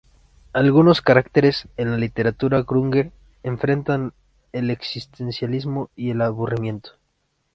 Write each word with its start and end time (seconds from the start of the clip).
Algunos 0.53 0.99
caracteres 1.03 1.67
en 1.77 1.91
la 1.91 1.97
literatura 1.97 2.63
grunge 2.63 3.11
enfrentan 3.43 4.13
el 4.51 4.71
existencialismo 4.71 5.91
y 5.95 6.09
el 6.09 6.23
aburrimiento. 6.23 6.93